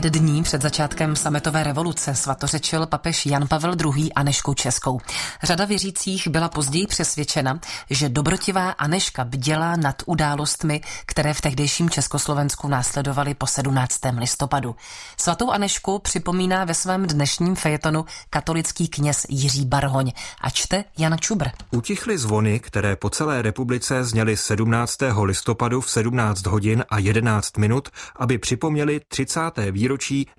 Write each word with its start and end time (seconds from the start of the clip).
Pět 0.00 0.04
dní 0.04 0.42
před 0.42 0.62
začátkem 0.62 1.16
sametové 1.16 1.62
revoluce 1.64 2.14
svatořečil 2.14 2.86
papež 2.86 3.26
Jan 3.26 3.48
Pavel 3.48 3.74
II. 3.84 4.12
Anešku 4.12 4.54
Českou. 4.54 5.00
Řada 5.42 5.64
věřících 5.64 6.28
byla 6.28 6.48
později 6.48 6.86
přesvědčena, 6.86 7.60
že 7.90 8.08
dobrotivá 8.08 8.70
Aneška 8.70 9.24
bděla 9.24 9.76
nad 9.76 10.02
událostmi, 10.06 10.80
které 11.06 11.34
v 11.34 11.40
tehdejším 11.40 11.90
Československu 11.90 12.68
následovaly 12.68 13.34
po 13.34 13.46
17. 13.46 14.00
listopadu. 14.18 14.76
Svatou 15.16 15.50
Anešku 15.50 15.98
připomíná 15.98 16.64
ve 16.64 16.74
svém 16.74 17.06
dnešním 17.06 17.54
fejetonu 17.54 18.04
katolický 18.30 18.88
kněz 18.88 19.26
Jiří 19.28 19.66
Barhoň 19.66 20.12
a 20.40 20.50
čte 20.50 20.84
Jan 20.98 21.18
Čubr. 21.18 21.48
Utichly 21.70 22.18
zvony, 22.18 22.60
které 22.60 22.96
po 22.96 23.10
celé 23.10 23.42
republice 23.42 24.04
zněly 24.04 24.36
17. 24.36 24.98
listopadu 25.22 25.80
v 25.80 25.90
17 25.90 26.46
hodin 26.46 26.84
a 26.88 26.98
11 26.98 27.56
minut, 27.56 27.88
aby 28.16 28.38
připomněli 28.38 29.00
30 29.08 29.40
výročí 29.70 29.85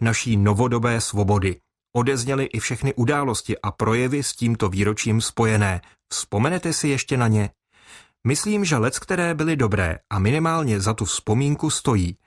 naší 0.02 0.38
novodobé 0.38 1.02
svobody. 1.02 1.60
Odezněly 1.96 2.46
i 2.46 2.60
všechny 2.60 2.94
události 2.94 3.58
a 3.58 3.72
projevy 3.72 4.24
s 4.24 4.34
tímto 4.34 4.70
výročím 4.70 5.22
spojené. 5.22 5.82
Vzpomenete 6.10 6.74
si 6.74 6.88
ještě 6.88 7.18
na 7.18 7.28
ně? 7.28 7.50
Myslím, 8.28 8.66
že 8.66 8.78
lec, 8.78 9.00
které 9.00 9.34
byly 9.34 9.56
dobré 9.56 10.00
a 10.10 10.20
minimálně 10.20 10.82
za 10.82 10.94
tu 10.94 11.06
vzpomínku 11.06 11.70
stojí. 11.70 12.18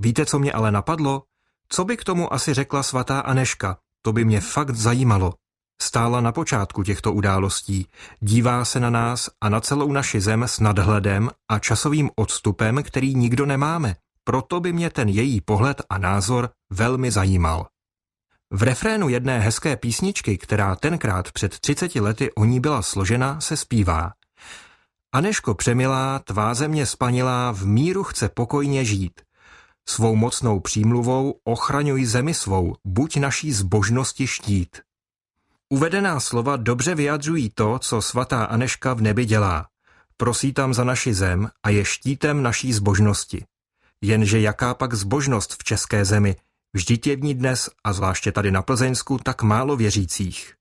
Víte, 0.00 0.26
co 0.26 0.38
mě 0.38 0.52
ale 0.52 0.72
napadlo? 0.72 1.22
Co 1.68 1.84
by 1.84 1.96
k 1.96 2.04
tomu 2.04 2.32
asi 2.32 2.54
řekla 2.54 2.82
svatá 2.82 3.20
Aneška? 3.20 3.76
To 4.02 4.12
by 4.12 4.24
mě 4.24 4.40
fakt 4.40 4.76
zajímalo. 4.76 5.34
Stála 5.82 6.20
na 6.20 6.32
počátku 6.32 6.82
těchto 6.82 7.12
událostí, 7.12 7.86
dívá 8.20 8.64
se 8.64 8.80
na 8.80 8.90
nás 8.90 9.30
a 9.40 9.48
na 9.48 9.60
celou 9.60 9.92
naši 9.92 10.20
zem 10.20 10.42
s 10.42 10.60
nadhledem 10.60 11.30
a 11.48 11.58
časovým 11.58 12.10
odstupem, 12.16 12.82
který 12.82 13.14
nikdo 13.14 13.46
nemáme. 13.46 13.96
Proto 14.24 14.60
by 14.60 14.72
mě 14.72 14.90
ten 14.90 15.08
její 15.08 15.40
pohled 15.40 15.82
a 15.90 15.98
názor 15.98 16.50
velmi 16.70 17.10
zajímal. 17.10 17.66
V 18.50 18.62
refrénu 18.62 19.08
jedné 19.08 19.40
hezké 19.40 19.76
písničky, 19.76 20.38
která 20.38 20.76
tenkrát 20.76 21.32
před 21.32 21.58
30 21.58 21.94
lety 21.94 22.34
o 22.34 22.44
ní 22.44 22.60
byla 22.60 22.82
složena, 22.82 23.40
se 23.40 23.56
zpívá. 23.56 24.12
Aneško 25.14 25.54
přemilá, 25.54 26.18
tvá 26.18 26.54
země 26.54 26.86
spanilá, 26.86 27.52
v 27.52 27.66
míru 27.66 28.02
chce 28.02 28.28
pokojně 28.28 28.84
žít. 28.84 29.20
Svou 29.88 30.16
mocnou 30.16 30.60
přímluvou 30.60 31.34
ochraňuj 31.44 32.04
zemi 32.04 32.34
svou, 32.34 32.74
buď 32.84 33.16
naší 33.16 33.52
zbožnosti 33.52 34.26
štít. 34.26 34.80
Uvedená 35.68 36.20
slova 36.20 36.56
dobře 36.56 36.94
vyjadřují 36.94 37.50
to, 37.54 37.78
co 37.78 38.02
svatá 38.02 38.44
Aneška 38.44 38.94
v 38.94 39.00
nebi 39.00 39.24
dělá. 39.24 39.66
Prosí 40.16 40.52
tam 40.52 40.74
za 40.74 40.84
naši 40.84 41.14
zem 41.14 41.50
a 41.62 41.70
je 41.70 41.84
štítem 41.84 42.42
naší 42.42 42.72
zbožnosti. 42.72 43.44
Jenže 44.02 44.40
jaká 44.40 44.74
pak 44.74 44.94
zbožnost 44.94 45.54
v 45.54 45.64
české 45.64 46.04
zemi, 46.04 46.36
vždyť 46.74 47.06
je 47.06 47.16
v 47.16 47.22
ní 47.22 47.34
dnes, 47.34 47.70
a 47.84 47.92
zvláště 47.92 48.32
tady 48.32 48.50
na 48.50 48.62
Plzeňsku, 48.62 49.18
tak 49.18 49.42
málo 49.42 49.76
věřících. 49.76 50.54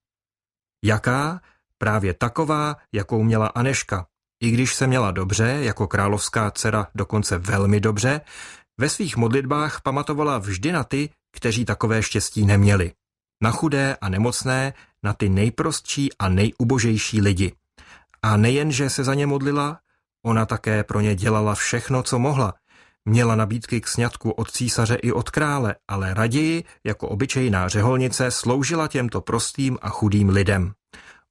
Jaká? 0.86 1.42
Právě 1.78 2.14
taková, 2.14 2.76
jakou 2.94 3.24
měla 3.24 3.48
Aneška. 3.48 4.08
I 4.44 4.52
když 4.52 4.76
se 4.76 4.88
měla 4.88 5.12
dobře, 5.12 5.58
jako 5.62 5.88
královská 5.88 6.52
dcera 6.52 6.88
dokonce 6.96 7.38
velmi 7.38 7.80
dobře, 7.80 8.22
ve 8.80 8.90
svých 8.90 9.18
modlitbách 9.18 9.82
pamatovala 9.82 10.38
vždy 10.38 10.72
na 10.72 10.84
ty, 10.84 11.10
kteří 11.32 11.66
takové 11.66 12.04
štěstí 12.04 12.46
neměli. 12.46 12.92
Na 13.44 13.52
chudé 13.52 13.98
a 14.02 14.10
nemocné, 14.10 14.74
na 15.04 15.14
ty 15.14 15.30
nejprostší 15.30 16.14
a 16.20 16.30
nejubožejší 16.30 17.22
lidi. 17.22 17.54
A 18.22 18.38
nejen, 18.38 18.72
že 18.72 18.90
se 18.90 19.04
za 19.04 19.14
ně 19.14 19.28
modlila, 19.28 19.80
ona 20.26 20.46
také 20.46 20.84
pro 20.84 21.02
ně 21.02 21.16
dělala 21.16 21.56
všechno, 21.56 22.04
co 22.04 22.20
mohla, 22.20 22.54
Měla 23.06 23.36
nabídky 23.36 23.82
k 23.82 23.88
sňatku 23.88 24.32
od 24.32 24.52
císaře 24.52 24.96
i 24.96 25.12
od 25.12 25.30
krále, 25.30 25.76
ale 25.88 26.14
raději, 26.14 26.64
jako 26.84 27.10
obyčejná 27.10 27.68
řeholnice, 27.68 28.32
sloužila 28.32 28.88
těmto 28.88 29.22
prostým 29.22 29.78
a 29.82 29.90
chudým 29.90 30.30
lidem. 30.30 30.74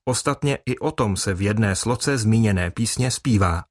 Ostatně 0.04 0.58
i 0.66 0.78
o 0.78 0.90
tom 0.90 1.16
se 1.16 1.34
v 1.34 1.42
jedné 1.42 1.76
sloce 1.76 2.18
zmíněné 2.18 2.70
písně 2.70 3.10
zpívá. 3.10 3.64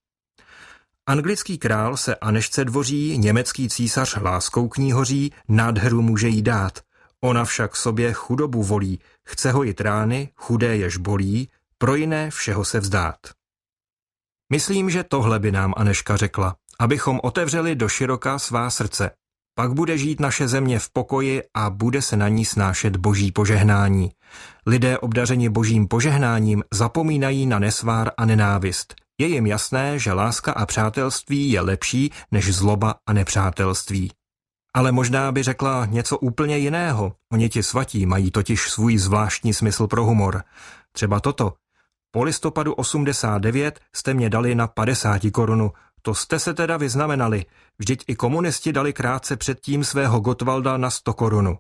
Anglický 1.08 1.58
král 1.58 1.98
se 1.98 2.16
Anešce 2.16 2.66
dvoří, 2.66 3.18
německý 3.18 3.70
císař 3.70 4.18
láskou 4.22 4.68
k 4.68 4.78
ní 4.78 4.92
hoří, 4.92 5.34
nádheru 5.48 6.02
může 6.02 6.28
jí 6.28 6.42
dát. 6.42 6.80
Ona 7.22 7.46
však 7.46 7.76
sobě 7.76 8.14
chudobu 8.14 8.64
volí, 8.64 9.00
chce 9.28 9.52
hojit 9.52 9.82
rány, 9.82 10.30
chudé 10.36 10.78
jež 10.78 10.98
bolí, 10.98 11.50
pro 11.78 11.96
jiné 11.96 12.32
všeho 12.32 12.66
se 12.66 12.80
vzdát. 12.80 13.18
Myslím, 14.52 14.90
že 14.90 15.04
tohle 15.04 15.40
by 15.40 15.52
nám 15.52 15.74
Aneška 15.78 16.18
řekla 16.18 16.56
abychom 16.80 17.20
otevřeli 17.24 17.76
do 17.76 17.90
široka 17.90 18.40
svá 18.40 18.70
srdce. 18.70 19.12
Pak 19.56 19.74
bude 19.74 19.98
žít 19.98 20.20
naše 20.20 20.48
země 20.48 20.80
v 20.80 20.90
pokoji 20.90 21.44
a 21.56 21.70
bude 21.70 22.02
se 22.02 22.18
na 22.18 22.28
ní 22.28 22.46
snášet 22.46 22.98
boží 22.98 23.32
požehnání. 23.32 24.12
Lidé 24.66 24.98
obdařeni 24.98 25.50
božím 25.50 25.88
požehnáním 25.88 26.64
zapomínají 26.74 27.46
na 27.46 27.60
nesvár 27.60 28.12
a 28.18 28.26
nenávist. 28.26 28.96
Je 29.22 29.28
jim 29.28 29.48
jasné, 29.48 30.00
že 30.00 30.14
láska 30.14 30.52
a 30.52 30.66
přátelství 30.66 31.52
je 31.52 31.62
lepší 31.62 32.12
než 32.32 32.56
zloba 32.56 32.96
a 33.08 33.14
nepřátelství. 33.14 34.12
Ale 34.74 34.92
možná 34.92 35.32
by 35.32 35.44
řekla 35.44 35.86
něco 35.86 36.18
úplně 36.18 36.58
jiného. 36.58 37.14
Oni 37.34 37.50
ti 37.50 37.64
svatí 37.64 38.06
mají 38.06 38.32
totiž 38.32 38.70
svůj 38.70 38.98
zvláštní 38.98 39.54
smysl 39.54 39.88
pro 39.88 40.06
humor. 40.06 40.44
Třeba 40.92 41.20
toto. 41.20 41.54
Po 42.12 42.24
listopadu 42.24 42.74
89 42.74 43.80
jste 43.96 44.14
mě 44.14 44.30
dali 44.30 44.56
na 44.56 44.68
50 44.68 45.22
korunu, 45.34 45.72
to 46.02 46.14
jste 46.14 46.40
se 46.40 46.54
teda 46.54 46.78
vyznamenali, 46.78 47.46
vždyť 47.80 48.04
i 48.08 48.16
komunisti 48.16 48.74
dali 48.74 48.94
krátce 48.94 49.38
předtím 49.38 49.84
svého 49.84 50.20
Gotwalda 50.20 50.78
na 50.78 50.90
100 50.90 51.14
korunu. 51.14 51.58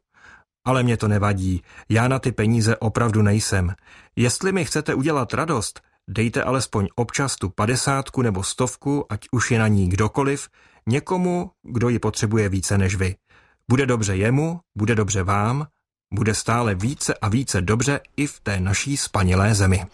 Ale 0.67 0.83
mě 0.83 0.97
to 0.97 1.07
nevadí, 1.07 1.61
já 1.89 2.07
na 2.07 2.19
ty 2.19 2.31
peníze 2.31 2.77
opravdu 2.77 3.21
nejsem. 3.21 3.73
Jestli 4.15 4.51
mi 4.51 4.65
chcete 4.65 4.95
udělat 4.95 5.33
radost, 5.33 5.81
dejte 6.09 6.43
alespoň 6.43 6.87
občas 6.95 7.35
tu 7.35 7.49
padesátku 7.49 8.21
nebo 8.21 8.43
stovku, 8.43 9.05
ať 9.09 9.27
už 9.31 9.51
je 9.51 9.59
na 9.59 9.67
ní 9.67 9.89
kdokoliv, 9.89 10.49
někomu, 10.87 11.51
kdo 11.63 11.89
ji 11.89 11.99
potřebuje 11.99 12.49
více 12.49 12.77
než 12.77 12.95
vy. 12.95 13.15
Bude 13.69 13.85
dobře 13.85 14.15
jemu, 14.15 14.59
bude 14.77 14.95
dobře 14.95 15.23
vám, 15.23 15.67
bude 16.13 16.33
stále 16.33 16.75
více 16.75 17.13
a 17.21 17.29
více 17.29 17.61
dobře 17.61 17.99
i 18.17 18.27
v 18.27 18.39
té 18.39 18.59
naší 18.59 18.97
spanilé 18.97 19.55
zemi. 19.55 19.83